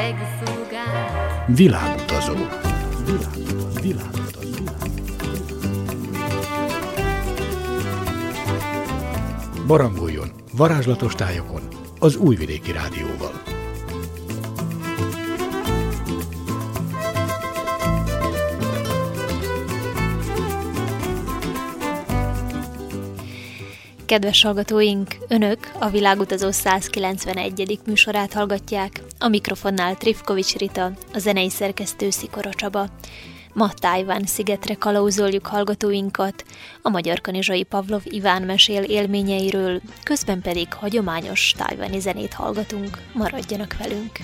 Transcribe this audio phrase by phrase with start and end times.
[0.00, 0.72] Világutazó.
[1.46, 2.34] Világutazó.
[3.80, 4.64] Világutazó.
[9.66, 11.62] Barangoljon varázslatos tájokon
[11.98, 13.42] az Újvidéki Rádióval.
[24.06, 27.78] Kedves hallgatóink, Önök a Világutazó 191.
[27.86, 32.89] műsorát hallgatják, a mikrofonnál Trifkovics Rita, a zenei szerkesztő Szikora Csaba.
[33.53, 36.45] Ma Tájván szigetre kalauzoljuk hallgatóinkat,
[36.81, 42.97] a magyar kanizsai Pavlov Iván mesél élményeiről, közben pedig hagyományos tájváni zenét hallgatunk.
[43.13, 44.19] Maradjanak velünk!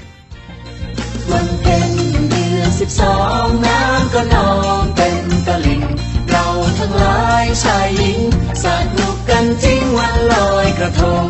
[1.32, 1.92] วันเพ็ญ
[2.30, 4.50] เดือนสิบสองน้ำก็นอ
[4.82, 5.84] งเป็นตะลิ่ง
[6.30, 6.46] เรา
[6.80, 8.20] ทั้งหลายชายหญิง
[8.64, 8.66] ส
[8.98, 11.28] นุกกันจริงวันลอยกระทง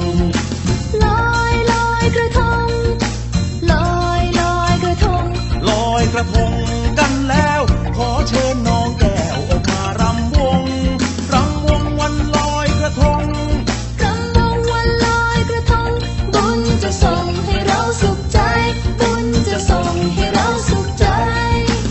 [6.16, 6.52] ระทง
[6.98, 7.60] กันแล้ว
[7.96, 10.62] ขอเชิญน้องแก้วออกมารำวง
[11.32, 13.22] รำวงวันลอยกระทง
[14.02, 15.90] รำวงวันลอยกระทง
[16.34, 18.40] บุญจะส่งให้เราสุขใจ
[19.00, 21.06] บุญจะส่งให้เราสุขใจ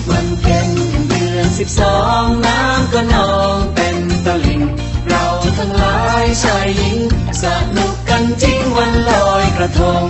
[0.10, 0.70] วันเพ็ญ
[1.10, 4.62] เดือนสิบสองน้ำก็นองเป็นตะลิ่ง
[5.10, 5.26] เรา
[5.58, 7.00] ทั้งหลายชายหญิง
[7.42, 7.44] ส
[7.78, 10.06] นุกกันจริงวันลอยกระทง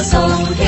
[0.00, 0.59] บุญ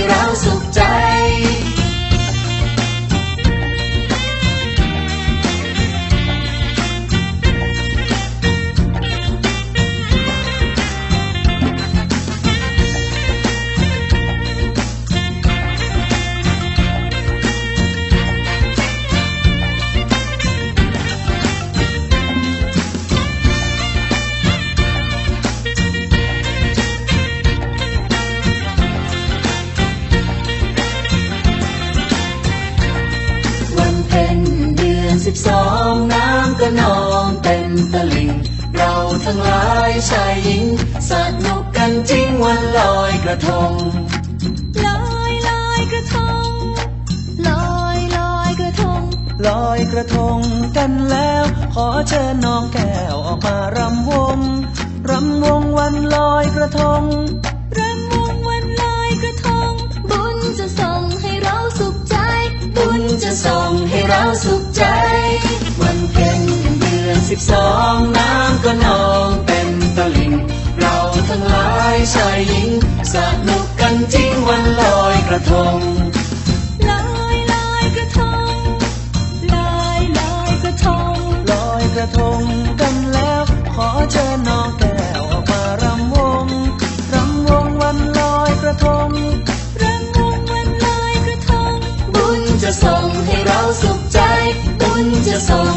[41.11, 41.13] ส
[41.45, 43.73] นุกกันจริงวันลอยกระทง
[44.87, 46.17] ลอยลอยกระท
[46.49, 46.51] ง
[47.49, 49.01] ลอยลอยกระทง
[49.47, 50.39] ลอยกระทง
[50.77, 51.45] กันแล้ว
[51.75, 54.39] ขอเชิญน้องแก้วออกมารำวง
[55.11, 57.03] รำวงวันลอยกระทง
[72.15, 72.71] ชายหญิง
[73.13, 73.15] ส
[73.49, 75.79] นุกกันจริงวันลอยกระทง
[76.91, 77.05] ลอ
[77.35, 78.19] ยลอยกระท
[78.51, 78.55] ง
[79.55, 81.15] ลอยลอยกระทง
[81.53, 82.41] ลอยกระทง
[82.81, 83.43] กันแล้ว
[83.75, 86.47] ขอเชิญน้องแก้วออกมารำวง
[87.15, 89.09] รำวงวันลอยกระทง
[89.83, 91.75] รำวงวันลอยกระทง
[92.15, 94.19] บุญจะส่งให้เราสุขใจ
[94.81, 95.75] บุญจะส่ง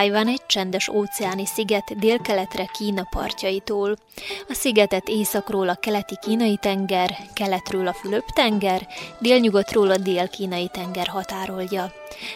[0.00, 3.96] Tájván egy csendes óceáni sziget délkeletre Kína partjaitól.
[4.48, 8.86] A szigetet északról a keleti kínai tenger, keletről a Fülöp-tenger,
[9.18, 11.92] délnyugatról a dél-kínai tenger határolja.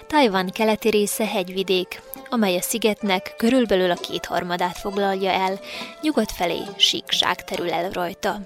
[0.07, 5.59] Tájván keleti része hegyvidék, amely a szigetnek körülbelül a kétharmadát foglalja el,
[6.01, 8.41] nyugat felé síkság terül el rajta.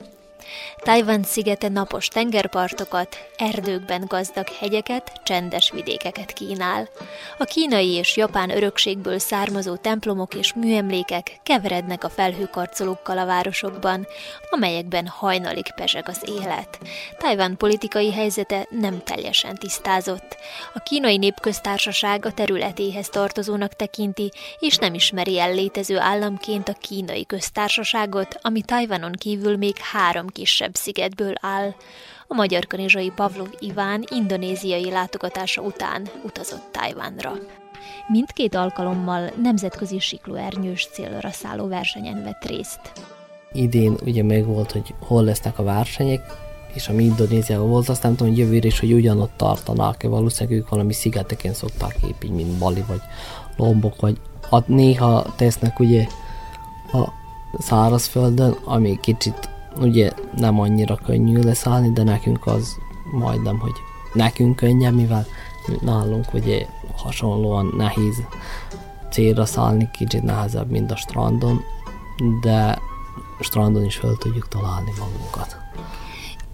[0.76, 6.88] Tajvan szigete napos tengerpartokat, erdőkben gazdag hegyeket, csendes vidékeket kínál.
[7.38, 14.06] A kínai és japán örökségből származó templomok és műemlékek keverednek a felhőkarcolókkal a városokban,
[14.50, 16.78] amelyekben hajnalig pezseg az élet.
[17.18, 20.36] Tajvan politikai helyzete nem teljesen tisztázott.
[20.74, 27.26] A kínai népköztársaság a területéhez tartozónak tekinti, és nem ismeri el létező államként a kínai
[27.26, 31.74] köztársaságot, ami Tajvanon kívül még három kisebb szigetből áll.
[32.26, 37.32] A magyar kanizsai Pavlov Iván indonéziai látogatása után utazott Tajvánra.
[38.08, 42.80] Mindkét alkalommal nemzetközi siklóernyős célra szálló versenyen vett részt.
[43.52, 46.22] Idén ugye még volt, hogy hol lesznek a versenyek,
[46.74, 50.68] és ami Indonéziában volt, azt nem tudom, hogy jövőre is, hogy ugyanott tartanak-e, valószínűleg ők
[50.68, 53.00] valami szigeteken szokták építeni, mint Bali, vagy
[53.56, 54.20] Lombok, vagy
[54.50, 56.06] hát néha tesznek ugye
[56.92, 57.08] a
[57.58, 62.76] szárazföldön, ami kicsit ugye nem annyira könnyű leszállni, de nekünk az
[63.12, 63.74] majdnem, hogy
[64.12, 65.26] nekünk könnyebb, mivel
[65.80, 66.66] nálunk ugye
[66.96, 68.22] hasonlóan nehéz
[69.10, 71.60] célra szállni, kicsit nehezebb, mint a strandon,
[72.40, 72.78] de
[73.40, 75.56] strandon is fel tudjuk találni magunkat.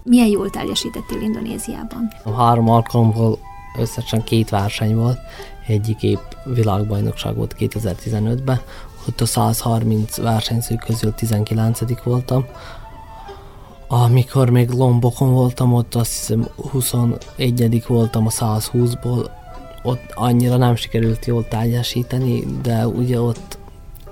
[0.03, 2.07] Milyen jól teljesítettél Indonéziában?
[2.23, 3.37] A három alkalomból
[3.79, 5.19] összesen két verseny volt,
[5.67, 8.61] egyik épp világbajnokság volt 2015-ben,
[9.07, 12.45] ott a 130 versenyző közül 19 voltam,
[13.87, 19.29] amikor még Lombokon voltam, ott azt hiszem 21 voltam a 120-ból,
[19.83, 23.57] ott annyira nem sikerült jól teljesíteni, de ugye ott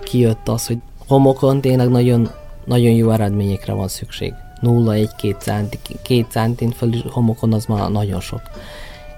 [0.03, 0.77] kijött az, hogy
[1.07, 2.29] homokon tényleg nagyon,
[2.65, 4.33] nagyon jó eredményekre van szükség.
[4.61, 8.41] 0-1-2 centi, 2 centin felül homokon az már nagyon sok.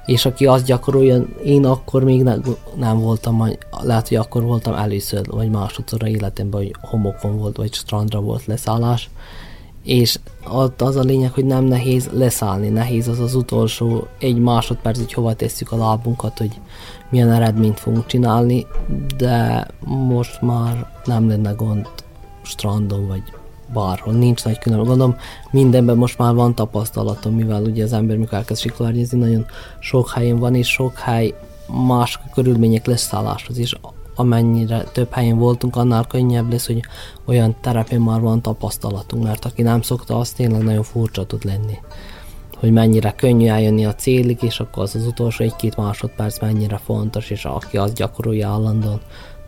[0.05, 2.35] És aki azt gyakorolja, én akkor még ne,
[2.75, 3.49] nem voltam,
[3.81, 8.45] lehet, hogy akkor voltam először, vagy másodszor a életemben, hogy homokon volt, vagy strandra volt
[8.45, 9.09] leszállás,
[9.85, 10.19] és
[10.77, 15.33] az a lényeg, hogy nem nehéz leszállni, nehéz az az utolsó egy másodperc, hogy hova
[15.33, 16.59] tesszük a lábunkat, hogy
[17.09, 18.65] milyen eredményt fogunk csinálni,
[19.17, 21.87] de most már nem lenne gond
[22.41, 23.23] strandon, vagy
[23.73, 24.87] bárhol, nincs nagy különbség.
[24.87, 25.17] Gondolom
[25.51, 29.45] mindenben most már van tapasztalatom, mivel ugye az ember mikor elkezd siklárnyezni, nagyon
[29.79, 31.33] sok helyen van, és sok hely
[31.87, 33.73] más körülmények leszálláshoz is
[34.15, 36.81] amennyire több helyen voltunk, annál könnyebb lesz, hogy
[37.25, 41.77] olyan terepén már van tapasztalatunk, mert aki nem szokta, az tényleg nagyon furcsa tud lenni.
[42.57, 47.29] Hogy mennyire könnyű eljönni a célig, és akkor az az utolsó egy-két másodperc mennyire fontos,
[47.29, 49.01] és aki azt gyakorolja állandóan,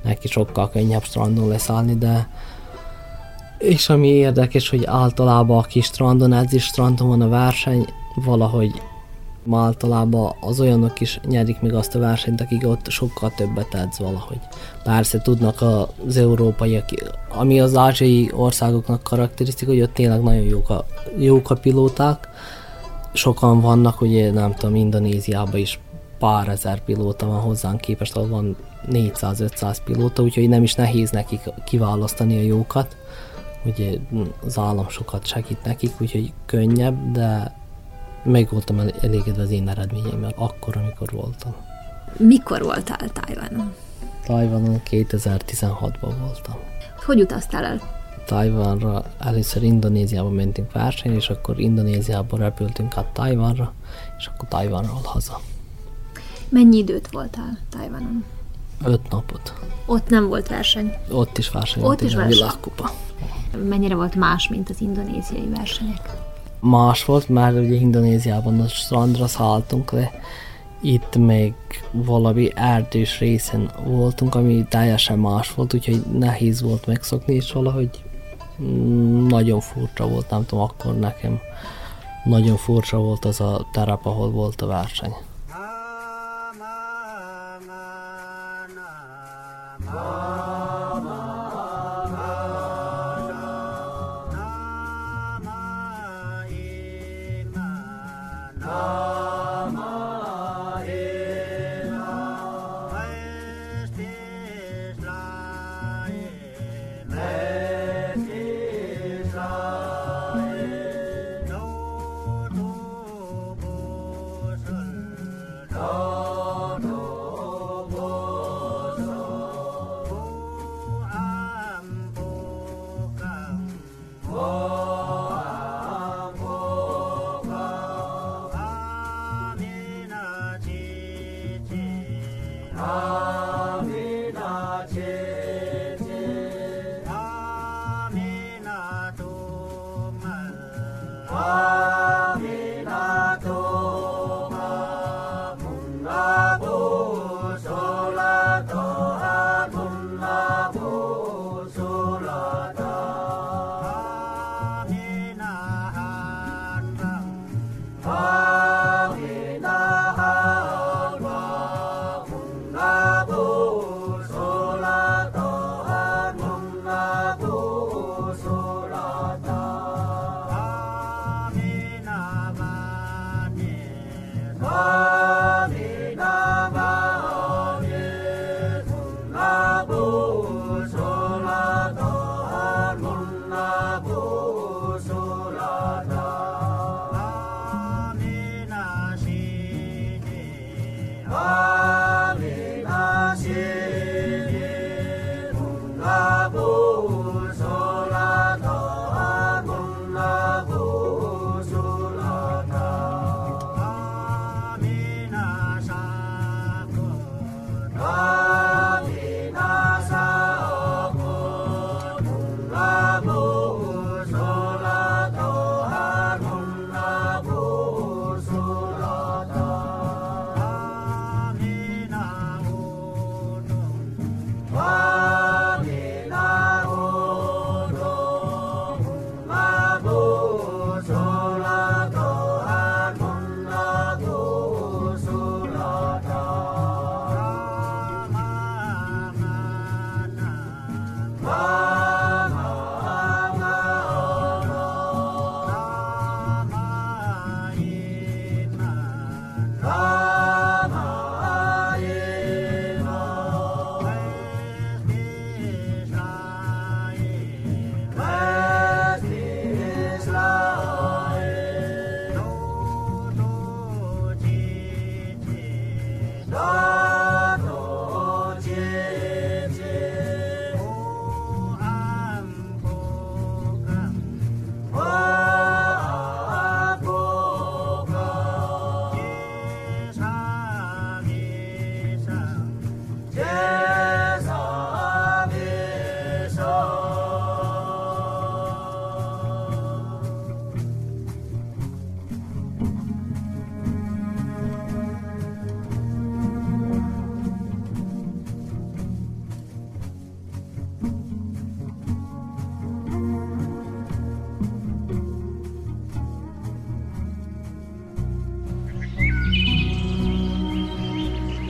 [0.04, 2.30] neki sokkal könnyebb strandon leszállni, de
[3.58, 7.86] és ami érdekes, hogy általában aki strandon edzi, strandon van a verseny,
[8.16, 8.82] valahogy
[9.54, 14.40] általában az olyanok is nyerik meg azt a versenyt, akik ott sokkal többet edz valahogy.
[14.84, 16.90] Persze tudnak az európaiak,
[17.30, 20.86] ami az ázsiai országoknak karakterisztika, hogy ott tényleg nagyon jók a,
[21.18, 22.30] jók a pilóták.
[23.14, 25.80] Sokan vannak, ugye nem tudom, Indonéziában is
[26.20, 28.56] pár ezer pilóta van hozzánk képest, ahol van
[28.92, 32.98] 400-500 pilóta, úgyhogy nem is nehéz nekik kiválasztani a jókat.
[33.66, 33.98] Ugye
[34.46, 37.56] az állam sokat segít nekik, úgyhogy könnyebb, de
[38.28, 41.56] meg voltam elégedve az én eredményeimmel akkor, amikor voltam.
[42.18, 43.74] Mikor voltál Tajvanon?
[44.26, 46.56] Tajvanon 2016-ban voltam.
[47.06, 47.82] Hogy utaztál el?
[48.26, 53.74] Tajvanra először Indonéziába mentünk verseny, és akkor Indonéziába repültünk át Tajvanra,
[54.18, 55.40] és akkor Tajvanról haza.
[56.50, 58.24] Mennyi időt voltál Tajvanon?
[58.84, 59.54] Öt napot.
[59.86, 60.94] Ott nem volt verseny?
[61.12, 62.34] Ott is verseny Ott is verseny.
[62.34, 62.92] világkupa.
[63.70, 66.26] Mennyire volt más, mint az indonéziai versenyek?
[66.60, 70.12] Más volt, mert ugye Indonéziában a strandra szálltunk le,
[70.82, 71.54] itt még
[71.92, 77.90] valami erdős részen voltunk, ami teljesen más volt, úgyhogy nehéz volt megszokni, és valahogy
[78.62, 81.40] mm, nagyon furcsa volt, nem tudom, akkor nekem
[82.24, 85.14] nagyon furcsa volt az a terep, ahol volt a verseny.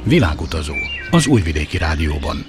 [0.08, 0.74] Világutazó
[1.12, 2.46] az Újvidéki Rádióban.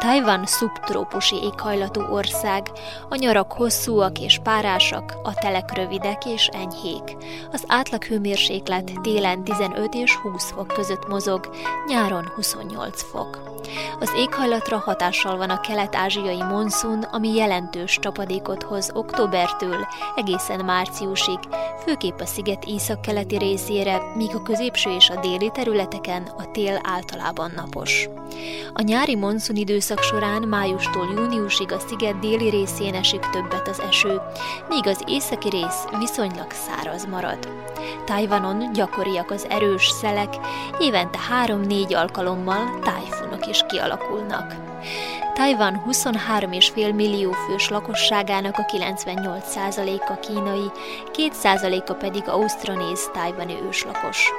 [0.00, 2.70] Tajvan szubtrópusi éghajlatú ország,
[3.08, 7.16] a nyarak hosszúak és párásak, a telek rövidek és enyhék.
[7.52, 11.50] Az átlag hőmérséklet télen 15 és 20 fok között mozog,
[11.92, 13.42] nyáron 28 fok.
[14.00, 21.38] Az éghajlatra hatással van a kelet-ázsiai monszun, ami jelentős csapadékot hoz októbertől egészen márciusig,
[21.84, 27.52] főképp a sziget északkeleti részére, míg a középső és a déli területeken a tél általában
[27.56, 28.08] napos.
[28.72, 34.20] A nyári monszun időszak során májustól júniusig a sziget déli részén esik többet az eső,
[34.68, 37.48] míg az északi rész viszonylag száraz marad.
[38.04, 40.34] Tajvanon gyakoriak az erős szelek,
[40.80, 44.54] évente 3-4 alkalommal tájfunok is kialakulnak.
[45.34, 50.70] Tajvan 23,5 millió fős lakosságának a 98%-a kínai,
[51.12, 54.30] 2%-a pedig ausztronéz tajvani őslakos.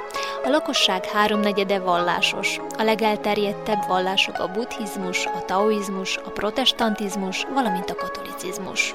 [0.44, 7.94] A lakosság háromnegyede vallásos, a legelterjedtebb vallások a buddhizmus, a taoizmus, a protestantizmus, valamint a
[7.94, 8.94] katolicizmus.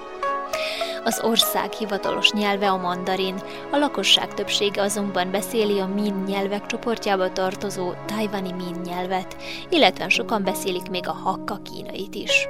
[1.04, 3.36] Az ország hivatalos nyelve a mandarin,
[3.72, 9.38] a lakosság többsége azonban beszéli a min nyelvek csoportjába tartozó tajvani min nyelvet,
[9.70, 12.48] illetve sokan beszélik még a hakka kínait is.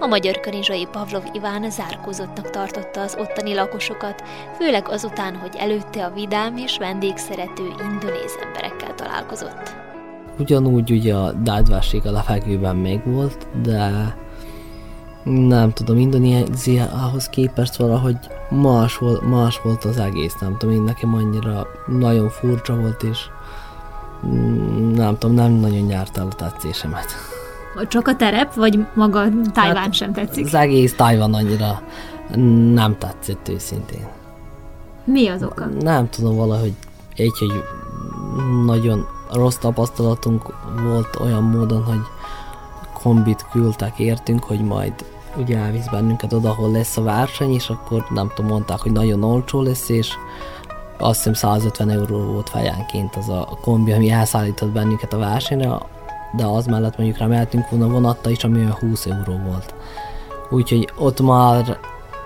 [0.00, 4.22] A magyar kanizsai Pavlov Iván zárkózottnak tartotta az ottani lakosokat,
[4.56, 9.74] főleg azután, hogy előtte a vidám és vendégszerető indonéz emberekkel találkozott.
[10.38, 14.14] Ugyanúgy ugye a dádvárség a lefekvőben még volt, de
[15.24, 18.16] nem tudom, Indonéziához képest valahogy
[18.50, 23.18] más volt, más volt az egész, nem tudom, én nekem annyira nagyon furcsa volt, és
[24.26, 27.06] mm, nem tudom, nem nagyon nyárt el a tetszésemet.
[27.88, 30.46] Csak a terep, vagy maga Tájván hát, sem tetszik?
[30.46, 31.82] Az egész Tájván annyira
[32.72, 34.06] nem tetszett őszintén.
[35.04, 35.66] Mi az oka?
[35.80, 36.72] Nem tudom, valahogy
[37.16, 37.62] egy, hogy
[38.64, 42.00] nagyon rossz tapasztalatunk volt olyan módon, hogy
[43.02, 44.92] kombit küldtek értünk, hogy majd
[45.36, 49.22] ugye elvisz bennünket oda, ahol lesz a verseny, és akkor nem tudom, mondták, hogy nagyon
[49.22, 50.12] olcsó lesz, és
[50.98, 55.78] azt hiszem 150 euró volt fejenként az a kombi, ami elszállított bennünket a versenyre,
[56.36, 59.74] de az mellett mondjuk rá mehetünk volna vonatta is, ami olyan 20 euró volt.
[60.50, 61.78] Úgyhogy ott már,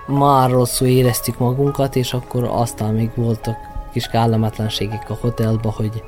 [0.06, 3.56] már rosszul éreztük magunkat, és akkor aztán még voltak
[3.92, 6.02] kis kellemetlenségek a hotelba, hogy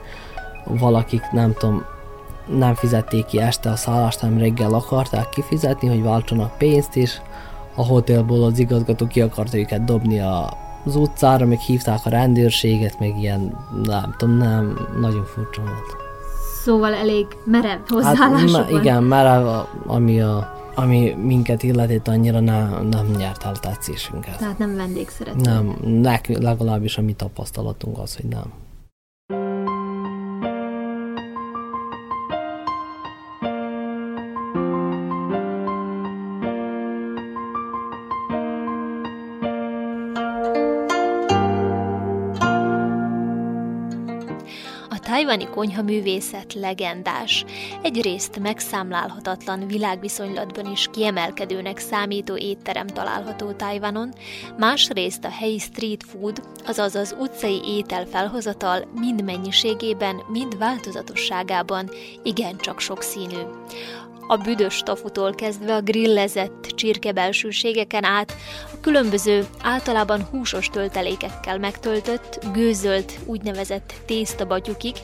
[0.65, 1.85] valakik nem tudom,
[2.59, 7.21] nem fizették ki este a szállást, hanem reggel akarták kifizetni, hogy váltsanak pénzt, és
[7.75, 10.53] a hotelból az igazgató ki akarta őket dobni a,
[10.85, 15.97] az utcára, még hívták a rendőrséget, még ilyen, nem tudom, nem, nagyon furcsa volt.
[16.65, 19.47] Szóval elég merev hozzáállások hát, Igen, merev,
[19.87, 24.39] ami a ami minket illetett annyira ne, nem nyert el tetszésünket.
[24.39, 25.41] Tehát nem vendégszerető.
[25.41, 28.53] Nem, nekünk legalábbis a mi tapasztalatunk az, hogy nem.
[45.21, 47.45] Tajvani konyhaművészet legendás,
[47.83, 54.13] egyrészt megszámlálhatatlan világviszonylatban is kiemelkedőnek számító étterem található Tajvanon,
[54.59, 61.91] másrészt a helyi street food, azaz az utcai étel felhozatal mind mennyiségében, mind változatosságában
[62.23, 63.41] igencsak sokszínű
[64.31, 68.35] a büdös tofutól kezdve a grillezett csirkebelsőségeken át,
[68.73, 74.97] a különböző, általában húsos töltelékekkel megtöltött, gőzölt, úgynevezett tésztabatyukig,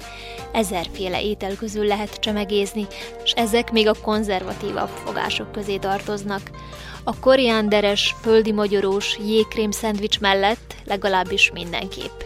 [0.52, 2.86] ezerféle étel közül lehet csemegézni,
[3.24, 6.50] és ezek még a konzervatívabb fogások közé tartoznak.
[7.08, 12.20] A korianderes, földi magyarós jégkrém szendvics mellett legalábbis mindenképp.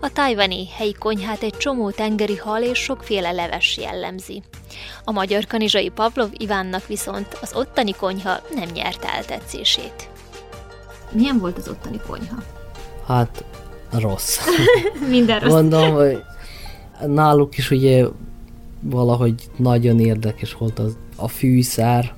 [0.00, 4.42] A tajvani helyi konyhát egy csomó tengeri hal és sokféle leves jellemzi.
[5.04, 10.10] A magyar kanizsai Pavlov Ivánnak viszont az ottani konyha nem nyerte el tetszését.
[11.12, 12.36] Milyen volt az ottani konyha?
[13.06, 13.44] Hát
[13.90, 14.38] rossz.
[15.10, 15.52] Minden rossz.
[15.52, 16.22] Mondom, hogy
[17.06, 18.04] náluk is ugye
[18.80, 22.14] valahogy nagyon érdekes volt az, a fűszer,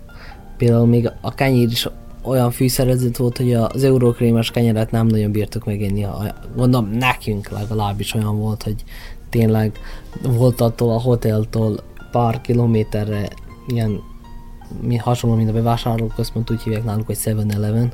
[0.57, 1.89] például még a kenyér is
[2.27, 6.07] olyan fűszerezett volt, hogy az eurókrémes kenyeret nem nagyon bírtuk megenni.
[6.57, 8.85] Mondom, nekünk legalábbis olyan volt, hogy
[9.31, 9.79] tényleg
[10.23, 13.29] volt attól a hoteltól pár kilométerre
[13.67, 14.01] ilyen
[14.81, 17.93] mi hasonló, mint a bevásárlóközpont, úgy hívják náluk, hogy 7-Eleven,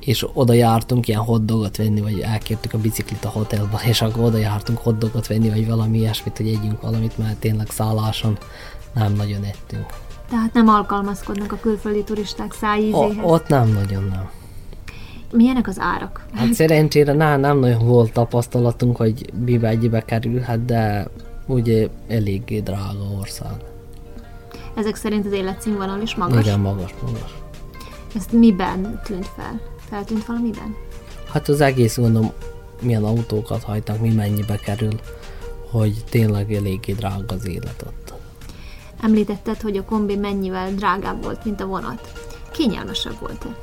[0.00, 4.38] és oda jártunk ilyen hotdogot venni, vagy elkértük a biciklit a hotelba, és akkor oda
[4.38, 8.38] jártunk hotdogot venni, vagy valami ilyesmit, hogy együnk valamit, mert tényleg szálláson
[8.94, 9.86] nem nagyon ettünk.
[10.32, 13.16] Tehát nem alkalmazkodnak a külföldi turisták szájízéhez?
[13.22, 14.30] O, ott nem nagyon, nem.
[15.32, 16.26] Milyenek az árak?
[16.34, 21.08] Hát szerencsére nem, nem nagyon volt tapasztalatunk, hogy mibe egybe kerülhet, de
[21.46, 23.52] ugye eléggé drága ország.
[24.76, 26.44] Ezek szerint az életszínvonal is magas?
[26.44, 27.34] Igen, magas, magas.
[28.16, 29.60] Ezt miben tűnt fel?
[29.88, 30.74] Feltűnt valamiben?
[31.32, 32.30] Hát az egész gondolom,
[32.80, 35.00] milyen autókat hajtanak, mi mennyibe kerül,
[35.70, 38.01] hogy tényleg eléggé drága az élet ott.
[39.02, 42.12] Említetted, hogy a kombi mennyivel drágább volt, mint a vonat.
[42.52, 43.56] Kényelmesebb volt-e?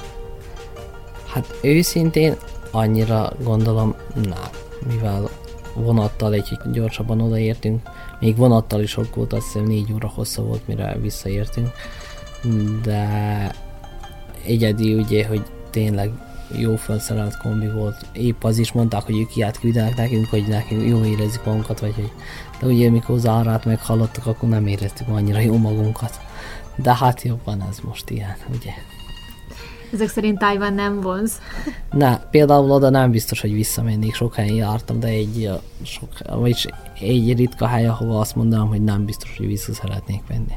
[1.33, 2.35] Hát őszintén
[2.71, 4.49] annyira gondolom nem,
[4.87, 5.29] mivel
[5.73, 7.81] vonattal egy gyorsabban odaértünk,
[8.19, 11.69] még vonattal is sok volt, azt hiszem négy óra hossza volt, mire visszaértünk,
[12.83, 13.51] de
[14.45, 16.11] egyedi ugye, hogy tényleg
[16.57, 18.05] jó felszerelt kombi volt.
[18.13, 21.93] Épp az is mondták, hogy ők ilyet küldenek nekünk, hogy nekünk jó érezzük magunkat, vagy
[21.95, 22.11] hogy...
[22.59, 26.19] De ugye mikor az árát meghallottak, akkor nem éreztük annyira jó magunkat.
[26.75, 28.71] De hát jobban ez most ilyen, ugye.
[29.93, 31.39] Ezek szerint Tájván nem vonz.
[31.91, 35.49] Ne, például oda nem biztos, hogy visszamennék, sok helyen jártam, de egy,
[35.83, 36.65] sok, vagyis
[36.99, 40.55] egy ritka hely, ahova azt mondanám, hogy nem biztos, hogy vissza szeretnék menni.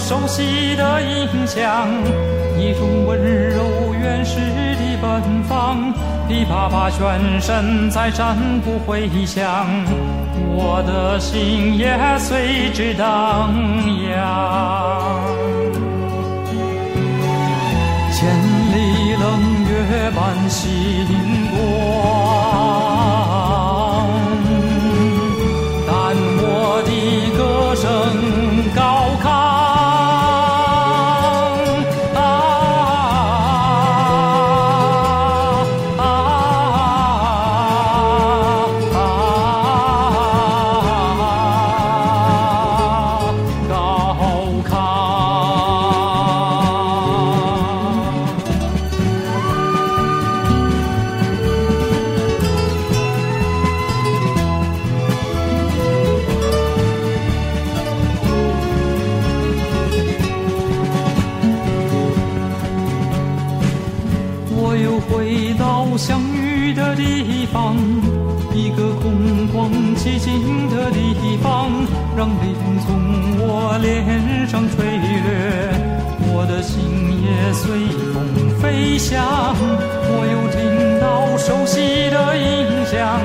[0.00, 1.86] 熟悉的音响，
[2.58, 3.16] 一种温
[3.50, 5.92] 柔原始的奔放，
[6.26, 9.66] 噼啪啪旋声在山谷回响，
[10.52, 13.52] 我的心也随之荡
[14.10, 15.20] 漾。
[18.12, 18.28] 千
[18.72, 19.22] 里冷
[19.68, 20.58] 月伴星
[21.52, 21.56] 光，
[66.10, 67.76] 相遇的地方，
[68.52, 71.70] 一个空旷寂静的地方，
[72.16, 75.06] 让微风从我脸上吹掠，
[76.34, 76.82] 我的心
[77.22, 77.62] 也随
[78.10, 78.26] 风
[78.58, 79.22] 飞翔。
[80.02, 80.58] 我又听
[80.98, 83.22] 到熟悉的音响，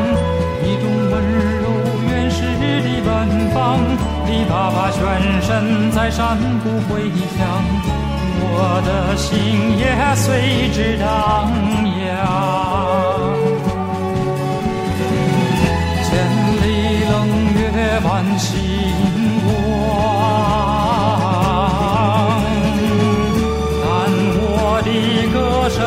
[0.62, 1.14] 一种温
[1.58, 1.66] 柔
[2.08, 3.82] 原始的芬芳。
[4.28, 5.02] 你爸爸全
[5.42, 7.66] 身在山谷回响，
[8.38, 9.34] 我的心
[9.76, 9.84] 也
[10.16, 11.50] 随之荡
[11.84, 11.95] 漾。
[18.16, 18.56] 月半星
[19.44, 19.52] 光，
[23.82, 23.86] 但
[24.40, 24.90] 我的
[25.34, 25.36] 歌
[25.70, 25.80] 声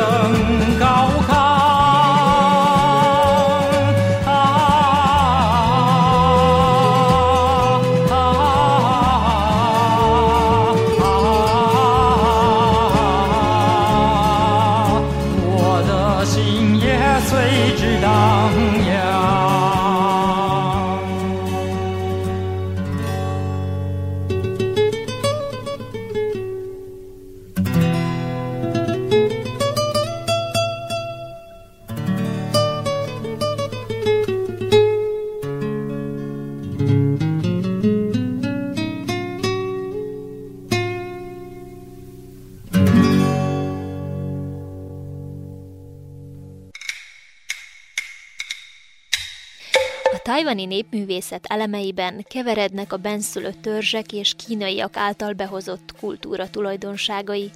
[50.49, 57.51] tajvani népművészet elemeiben keverednek a benszülött törzsek és kínaiak által behozott kultúra tulajdonságai.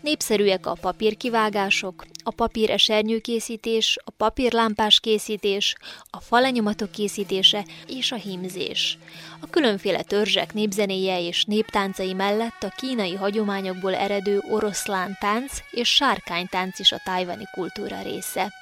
[0.00, 5.76] Népszerűek a papírkivágások, a papír esernyőkészítés, a papírlámpás készítés,
[6.10, 8.98] a falenyomatok készítése és a hímzés.
[9.40, 16.78] A különféle törzsek népzenéje és néptáncai mellett a kínai hagyományokból eredő oroszlán tánc és sárkánytánc
[16.78, 18.52] is a tájvani kultúra része.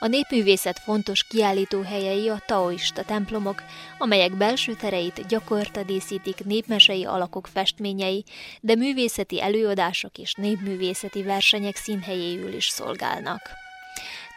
[0.00, 3.62] A népművészet fontos kiállítóhelyei a taoista templomok,
[3.98, 8.24] amelyek belső tereit gyakorta díszítik népmesei alakok festményei,
[8.60, 13.67] de művészeti előadások és népművészeti versenyek színhelyéül is szolgálnak.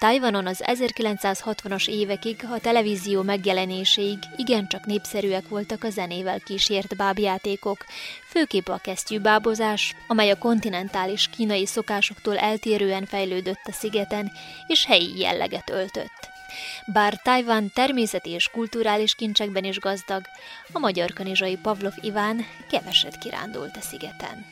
[0.01, 7.85] Tajvanon az 1960-as évekig a televízió megjelenéséig igencsak népszerűek voltak a zenével kísért bábjátékok,
[8.29, 14.31] főképp a kesztyűbábozás, amely a kontinentális kínai szokásoktól eltérően fejlődött a szigeten,
[14.67, 16.29] és helyi jelleget öltött.
[16.93, 20.21] Bár Tajvan természeti és kulturális kincsekben is gazdag,
[20.71, 24.45] a magyar kanizsai Pavlov Iván keveset kirándult a szigeten.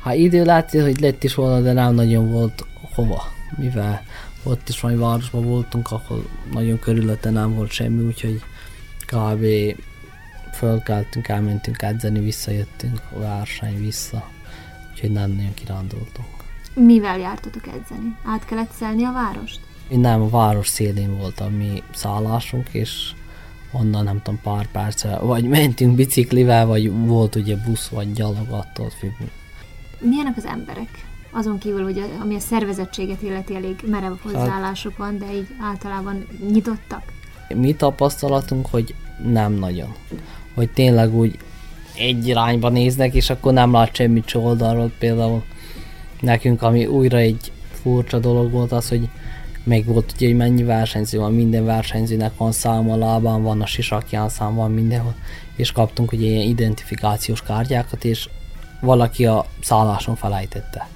[0.00, 3.22] Ha idő látszik, hogy lett is volna, de nem nagyon volt hova,
[3.56, 4.02] mivel
[4.46, 8.42] ott is valami városban voltunk, ahol nagyon körülötte nem volt semmi, úgyhogy
[9.06, 9.44] kb.
[10.52, 14.30] fölkeltünk, elmentünk edzeni, visszajöttünk a verseny vissza,
[14.90, 16.28] úgyhogy nem nagyon kirándultunk.
[16.74, 18.16] Mivel jártatok edzeni?
[18.24, 19.60] Át kellett szelni a várost?
[19.88, 23.12] Én nem, a város szélén volt a mi szállásunk, és
[23.72, 28.90] onnan nem tudom pár percre, vagy mentünk biciklivel, vagy volt ugye busz, vagy gyalog, attól
[28.90, 29.12] függ.
[29.98, 31.04] Milyenek az emberek?
[31.30, 35.46] Azon kívül, hogy a, ami a szervezettséget illeti elég merev hát- hozzáállásuk van, de így
[35.60, 37.02] általában nyitottak?
[37.54, 39.94] Mi tapasztalatunk, hogy nem nagyon.
[40.54, 41.38] Hogy tényleg úgy
[41.96, 44.92] egy irányba néznek, és akkor nem lát semmit oldalról.
[44.98, 45.42] Például
[46.20, 49.08] nekünk, ami újra egy furcsa dolog volt az, hogy
[49.64, 53.66] meg volt ugye, hogy mennyi versenyző van, minden versenyzőnek van száma, a lábán van, a
[53.66, 55.14] sisakján szám van mindenhol,
[55.56, 58.28] és kaptunk ugye ilyen identifikációs kártyákat, és
[58.80, 60.88] valaki a szálláson felejtette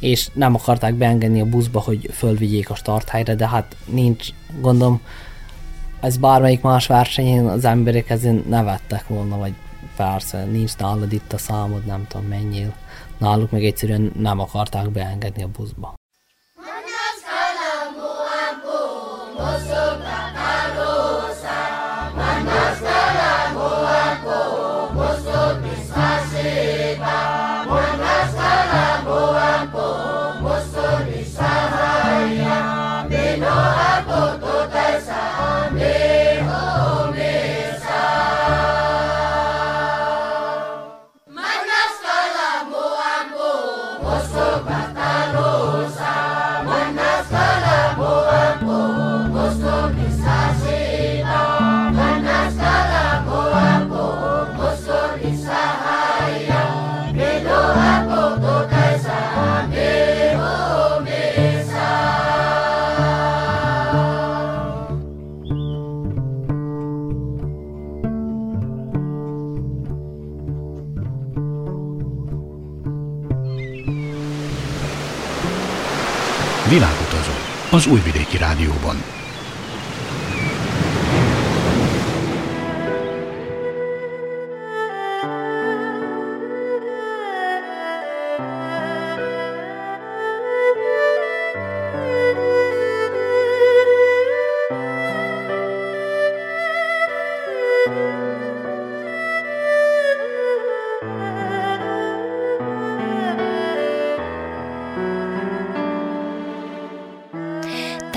[0.00, 4.28] és nem akarták beengedni a buszba, hogy fölvigyék a starthelyre, de hát nincs,
[4.60, 5.00] gondolom,
[6.00, 9.52] ez bármelyik más versenyen az emberek ezen nevettek volna, vagy
[9.96, 12.74] persze, nincs nálad itt a számod, nem tudom mennyire.
[13.18, 15.99] Náluk meg egyszerűen nem akarták beengedni a buszba.
[77.80, 79.19] Az Újvidéki Rádióban.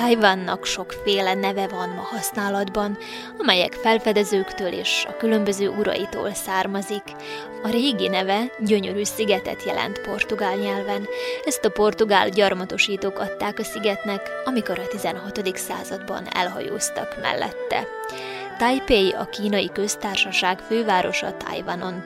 [0.03, 2.97] Tajvannak sokféle neve van ma használatban,
[3.37, 7.03] amelyek felfedezőktől és a különböző uraitól származik.
[7.63, 11.07] A régi neve gyönyörű szigetet jelent portugál nyelven.
[11.45, 15.57] Ezt a portugál gyarmatosítók adták a szigetnek, amikor a 16.
[15.57, 17.87] században elhajóztak mellette.
[18.57, 22.03] Taipei a kínai köztársaság fővárosa Tajvanon.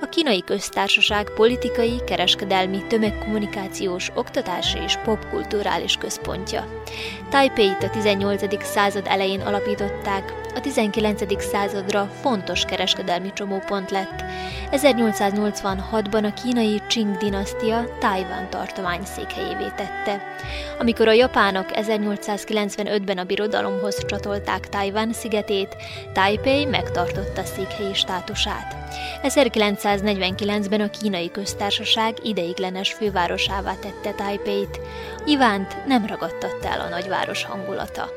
[0.00, 6.82] A kínai köztársaság politikai, kereskedelmi, tömegkommunikációs, oktatási és popkulturális központja.
[7.30, 8.64] Taipei-t a 18.
[8.64, 11.42] század elején alapították, a 19.
[11.42, 14.24] századra fontos kereskedelmi csomópont lett.
[14.70, 20.36] 1886-ban a kínai Qing dinasztia Tajvan tartomány székhelyévé tette.
[20.78, 25.76] Amikor a japánok 1895-ben a birodalomhoz csatolták Tajvan szigetét,
[26.12, 28.76] Taipei megtartotta székhelyi státusát.
[29.22, 34.80] 1949-ben a kínai köztársaság ideiglenes fővárosává tette Taipei-t.
[35.26, 38.08] Ivánt nem ragadtatta el a nagyváros hangulata.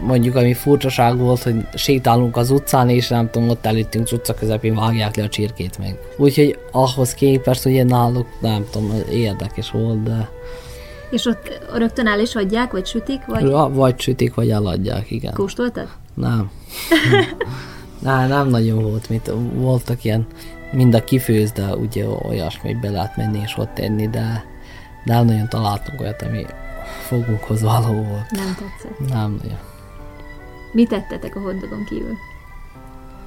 [0.00, 4.74] mondjuk ami furcsaság volt, hogy sétálunk az utcán, és nem tudom, ott előttünk utca közepén
[4.74, 5.98] vágják le a csirkét meg.
[6.16, 10.28] Úgyhogy ahhoz képest ugye náluk, nem tudom, érdekes volt, de...
[11.10, 13.42] És ott rögtön el is adják, vagy sütik, vagy...
[13.42, 15.32] Ja, vagy sütik, vagy eladják, igen.
[15.32, 15.88] Kóstoltad?
[16.20, 16.50] Nem.
[18.02, 20.26] nem, nem nagyon volt, mit voltak ilyen,
[20.72, 24.44] mind a kifőz, de ugye olyasmi, be lehet menni és ott tenni, de,
[25.04, 26.46] de nem nagyon találtunk olyat, ami
[27.06, 28.30] fogunkhoz való volt.
[28.30, 29.08] Nem tetszett.
[29.08, 29.58] Nem nagyon.
[30.72, 32.16] Mit tettetek a hoddogon kívül?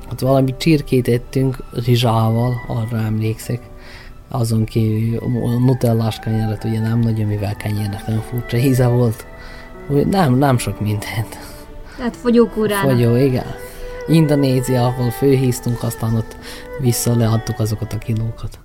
[0.10, 3.62] Hát valami csirkét ettünk rizsával, arra emlékszek.
[4.30, 9.26] Azon kívül a nutellás kenyeret ugye nem nagyon, mivel kenyérnek nagyon furcsa íze volt.
[10.10, 11.38] Nem, nem sok mindent.
[12.02, 12.92] Tehát fogyókúrának.
[12.92, 13.46] Fogyó, igen.
[14.08, 16.36] Indonézia, ahol főhíztunk, aztán ott
[16.80, 18.60] vissza leadtuk azokat a kilókat.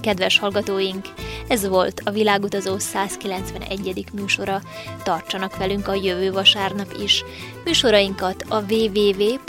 [0.00, 1.04] Kedves hallgatóink,
[1.52, 4.04] ez volt a Világutazó 191.
[4.12, 4.60] műsora.
[5.02, 7.24] Tartsanak velünk a jövő vasárnap is.
[7.64, 9.44] Műsorainkat a www.rtv.rs.hu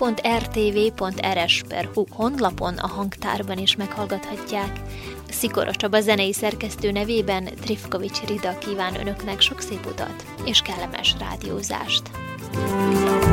[2.10, 4.80] honlapon a hangtárban is meghallgathatják.
[5.30, 12.02] Szikora Csaba zenei szerkesztő nevében Trifkovics Rida kíván önöknek sok szép utat és kellemes rádiózást.
[12.54, 13.33] thank you